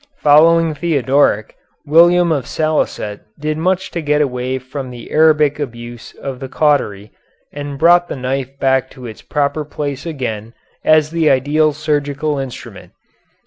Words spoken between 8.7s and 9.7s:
to its proper